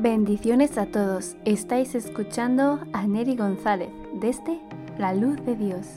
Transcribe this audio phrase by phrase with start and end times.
[0.00, 1.36] Bendiciones a todos.
[1.44, 4.60] Estáis escuchando a Neri González desde
[4.96, 5.88] La Luz de Dios.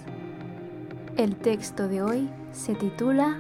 [1.17, 3.37] El texto de hoy se titula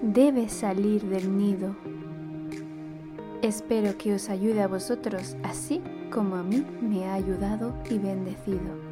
[0.00, 1.76] Debe salir del nido.
[3.42, 8.91] Espero que os ayude a vosotros así como a mí me ha ayudado y bendecido.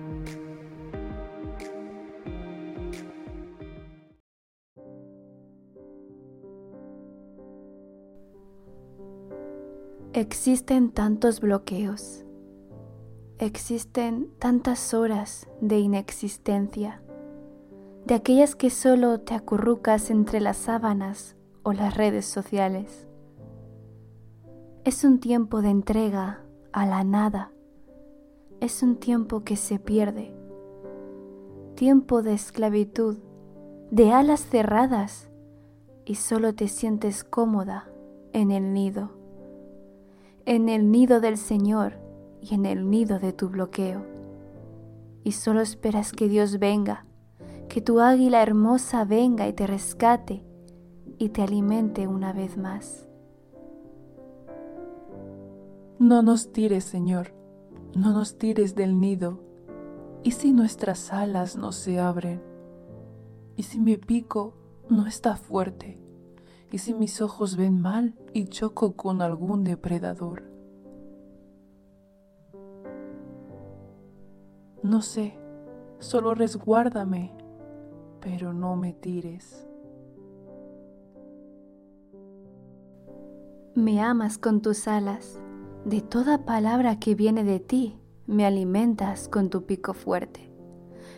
[10.12, 12.24] Existen tantos bloqueos,
[13.38, 17.00] existen tantas horas de inexistencia,
[18.06, 23.06] de aquellas que solo te acurrucas entre las sábanas o las redes sociales.
[24.82, 27.52] Es un tiempo de entrega a la nada,
[28.58, 30.34] es un tiempo que se pierde,
[31.76, 33.18] tiempo de esclavitud,
[33.92, 35.30] de alas cerradas
[36.04, 37.88] y solo te sientes cómoda
[38.32, 39.19] en el nido
[40.50, 41.92] en el nido del Señor
[42.40, 44.04] y en el nido de tu bloqueo.
[45.22, 47.06] Y solo esperas que Dios venga,
[47.68, 50.44] que tu águila hermosa venga y te rescate
[51.18, 53.06] y te alimente una vez más.
[56.00, 57.32] No nos tires, Señor,
[57.94, 59.38] no nos tires del nido.
[60.24, 62.42] ¿Y si nuestras alas no se abren?
[63.54, 64.54] ¿Y si mi pico
[64.88, 66.00] no está fuerte?
[66.72, 70.49] y si mis ojos ven mal y choco con algún depredador.
[74.82, 75.34] No sé,
[75.98, 77.32] solo resguárdame,
[78.20, 79.66] pero no me tires.
[83.74, 85.38] Me amas con tus alas,
[85.84, 90.50] de toda palabra que viene de ti, me alimentas con tu pico fuerte.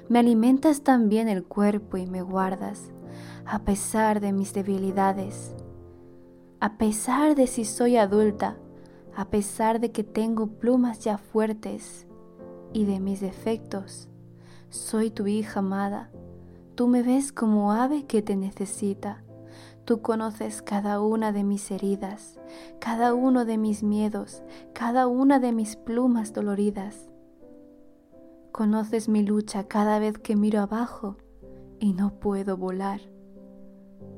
[0.08, 2.92] Me alimentas también el cuerpo y me guardas
[3.44, 5.54] a pesar de mis debilidades,
[6.60, 8.56] a pesar de si soy adulta,
[9.14, 12.06] a pesar de que tengo plumas ya fuertes
[12.72, 14.08] y de mis defectos.
[14.70, 16.10] Soy tu hija amada.
[16.74, 19.22] Tú me ves como ave que te necesita.
[19.84, 22.38] Tú conoces cada una de mis heridas,
[22.78, 27.08] cada uno de mis miedos, cada una de mis plumas doloridas.
[28.52, 31.16] Conoces mi lucha cada vez que miro abajo
[31.80, 33.00] y no puedo volar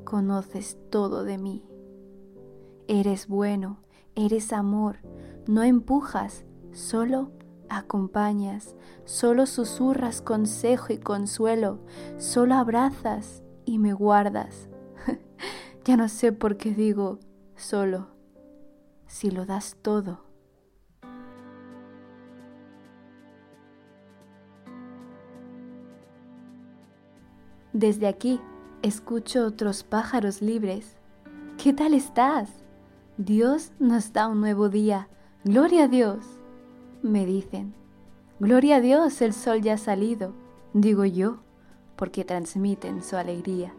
[0.05, 1.65] conoces todo de mí.
[2.87, 3.79] Eres bueno,
[4.15, 4.99] eres amor,
[5.47, 7.31] no empujas, solo
[7.69, 11.79] acompañas, solo susurras consejo y consuelo,
[12.17, 14.69] solo abrazas y me guardas.
[15.85, 17.19] ya no sé por qué digo
[17.55, 18.07] solo,
[19.07, 20.25] si lo das todo.
[27.73, 28.39] Desde aquí
[28.83, 30.95] escucho otros pájaros libres.
[31.61, 32.49] ¿Qué tal estás?
[33.17, 35.09] Dios nos da un nuevo día.
[35.43, 36.34] Gloria a Dios.
[37.05, 37.75] Me dicen.
[38.39, 40.33] Gloria a Dios, el sol ya ha salido.
[40.73, 41.37] Digo yo,
[41.95, 43.75] porque transmiten su alegría.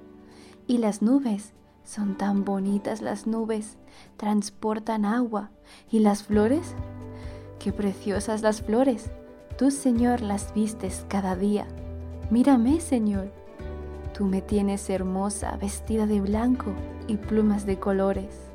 [0.69, 3.79] Y las nubes, son tan bonitas las nubes,
[4.17, 5.51] transportan agua.
[5.91, 6.77] ¿Y las flores?
[7.59, 9.11] Qué preciosas las flores.
[9.59, 11.67] Tú, Señor, las vistes cada día.
[12.31, 13.33] Mírame, Señor,
[14.17, 16.73] Tú me tienes hermosa, vestida de blanco
[17.09, 18.53] y plumas de colores.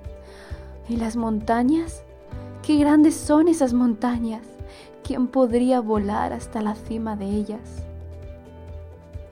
[0.88, 2.06] ¿Y las montañas?
[2.64, 4.42] ¡Qué grandes son esas montañas!
[5.04, 7.84] ¿Quién podría volar hasta la cima de ellas?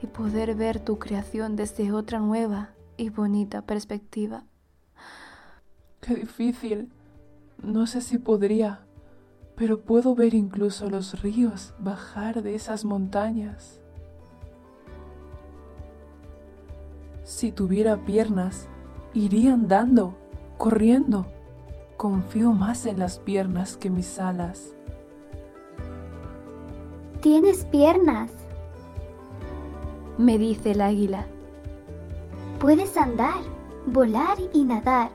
[0.01, 4.43] Y poder ver tu creación desde otra nueva y bonita perspectiva.
[6.01, 6.91] Qué difícil.
[7.61, 8.81] No sé si podría,
[9.55, 13.81] pero puedo ver incluso los ríos bajar de esas montañas.
[17.23, 18.67] Si tuviera piernas,
[19.13, 20.17] iría andando,
[20.57, 21.27] corriendo.
[21.95, 24.73] Confío más en las piernas que mis alas.
[27.21, 28.31] Tienes piernas,
[30.17, 31.27] me dice el águila.
[32.59, 33.41] Puedes andar,
[33.85, 35.11] volar y nadar.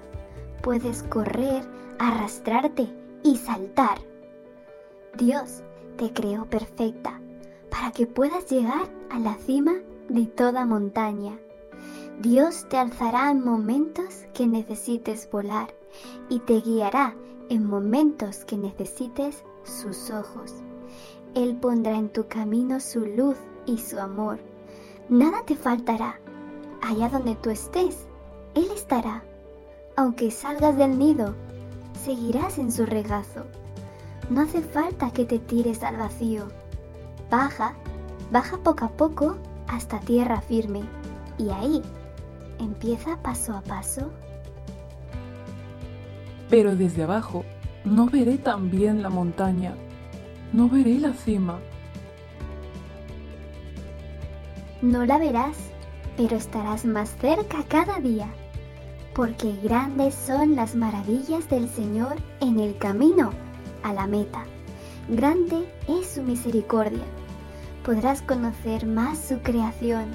[0.63, 1.65] Puedes correr,
[1.99, 2.89] arrastrarte
[3.23, 3.99] y saltar.
[5.17, 5.63] Dios
[5.97, 7.23] te creó perfecta
[7.71, 9.73] para que puedas llegar a la cima
[10.11, 11.39] de toda montaña.
[12.21, 15.75] Dios te alzará en momentos que necesites volar
[16.29, 17.15] y te guiará
[17.49, 20.64] en momentos que necesites sus ojos.
[21.35, 23.37] Él pondrá en tu camino su luz
[23.67, 24.39] y su amor.
[25.09, 26.19] Nada te faltará.
[26.83, 28.07] Allá donde tú estés,
[28.55, 29.23] Él estará.
[29.97, 31.35] Aunque salgas del nido,
[32.05, 33.45] seguirás en su regazo.
[34.31, 36.49] No hace falta que te tires al vacío.
[37.31, 37.75] Baja,
[38.31, 39.37] baja poco a poco
[39.69, 40.83] hasta tierra firme.
[41.39, 41.83] Y ahí
[42.59, 44.11] Empieza paso a paso.
[46.49, 47.45] Pero desde abajo
[47.85, 49.75] no veré también la montaña,
[50.55, 51.59] no veré la cima.
[54.83, 55.57] No la verás,
[56.17, 58.29] pero estarás más cerca cada día,
[59.17, 63.33] porque grandes son las maravillas del Señor en el camino
[63.83, 64.45] a la meta.
[65.09, 67.05] Grande es su misericordia.
[67.85, 70.07] Podrás conocer más su creación,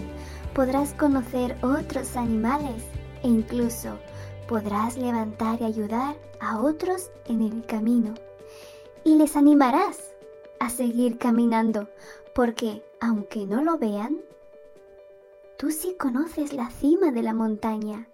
[0.53, 2.85] podrás conocer otros animales
[3.23, 3.99] e incluso
[4.47, 8.13] podrás levantar y ayudar a otros en el camino.
[9.03, 10.09] Y les animarás
[10.59, 11.89] a seguir caminando,
[12.35, 14.17] porque aunque no lo vean,
[15.57, 18.07] tú sí conoces la cima de la montaña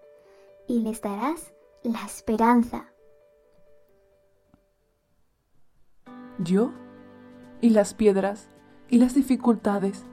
[0.68, 1.54] y les darás
[1.84, 2.92] la esperanza.
[6.40, 6.72] ¿Yo?
[7.62, 8.50] ¿Y las piedras?
[8.90, 10.04] ¿Y las dificultades?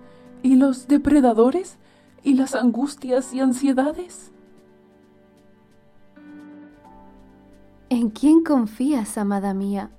[0.43, 1.79] ¿Y los depredadores?
[2.23, 4.31] ¿Y las angustias y ansiedades?
[7.89, 9.91] ¿En quién confías, amada mía?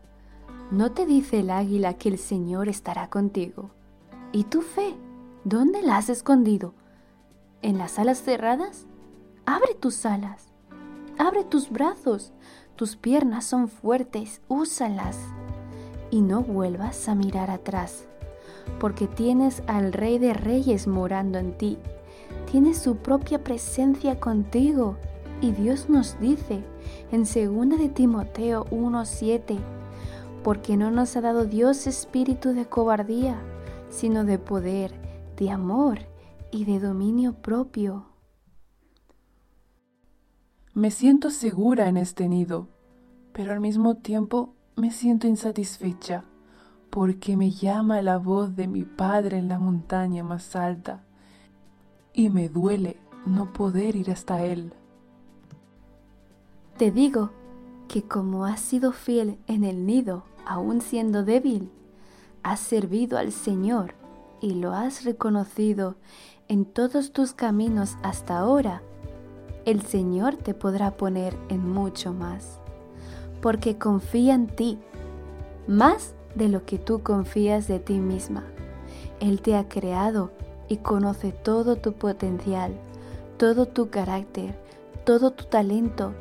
[0.74, 3.70] ¿No te dice el águila que el Señor estará contigo?
[4.32, 4.96] ¿Y tu fe?
[5.44, 6.74] ¿Dónde la has escondido?
[7.62, 8.88] ¿En las alas cerradas?
[9.46, 10.52] Abre tus alas,
[11.20, 12.34] abre tus brazos,
[12.76, 15.20] tus piernas son fuertes, úsalas.
[16.10, 18.08] Y no vuelvas a mirar atrás,
[18.80, 21.78] porque tienes al Rey de Reyes morando en ti.
[22.52, 24.98] Tienes su propia presencia contigo.
[25.40, 26.64] Y Dios nos dice,
[27.12, 29.60] en 2 de Timoteo 1:7,
[30.44, 33.42] porque no nos ha dado Dios espíritu de cobardía,
[33.90, 34.92] sino de poder,
[35.38, 36.00] de amor
[36.52, 38.06] y de dominio propio.
[40.74, 42.68] Me siento segura en este nido,
[43.32, 46.26] pero al mismo tiempo me siento insatisfecha,
[46.90, 51.04] porque me llama la voz de mi Padre en la montaña más alta,
[52.12, 54.74] y me duele no poder ir hasta Él.
[56.78, 57.32] Te digo
[57.94, 61.70] que como has sido fiel en el nido, aun siendo débil,
[62.42, 63.94] has servido al Señor
[64.42, 65.94] y lo has reconocido
[66.48, 68.82] en todos tus caminos hasta ahora,
[69.66, 72.60] el Señor te podrá poner en mucho más,
[73.44, 74.80] porque confía en ti,
[75.68, 78.44] más de lo que tú confías de ti misma.
[79.20, 80.32] Él te ha creado
[80.68, 82.74] y conoce todo tu potencial,
[83.38, 84.58] todo tu carácter,
[85.06, 86.16] todo tu talento,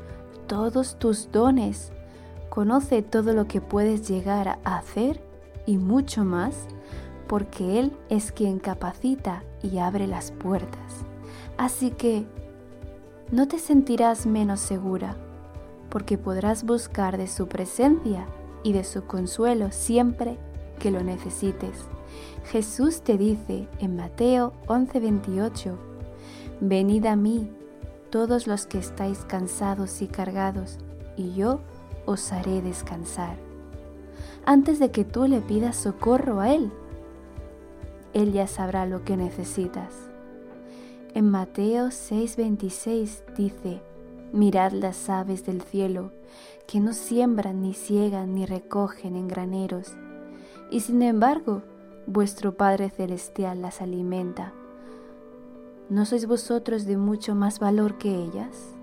[0.53, 1.93] todos tus dones,
[2.51, 5.25] conoce todo lo que puedes llegar a hacer
[5.65, 6.67] y mucho más,
[7.27, 11.07] porque Él es quien capacita y abre las puertas.
[11.57, 12.27] Así que
[13.31, 15.17] no te sentirás menos segura,
[15.89, 18.27] porque podrás buscar de su presencia
[18.63, 20.37] y de su consuelo siempre
[20.79, 21.87] que lo necesites.
[22.45, 25.79] Jesús te dice en Mateo 11:28,
[26.61, 27.49] Venid a mí
[28.13, 30.77] todos los que estáis cansados y cargados,
[31.17, 31.61] y yo
[32.05, 33.37] os haré descansar.
[34.45, 36.71] Antes de que tú le pidas socorro a Él,
[38.13, 39.95] Él ya sabrá lo que necesitas.
[41.15, 43.81] En Mateo 6:26 dice,
[44.31, 46.13] Mirad las aves del cielo,
[46.67, 49.95] que no siembran, ni ciegan, ni recogen en graneros,
[50.71, 51.63] y sin embargo
[52.07, 54.53] vuestro Padre Celestial las alimenta.
[55.93, 58.75] ¿No sois vosotros de mucho más valor que ellas?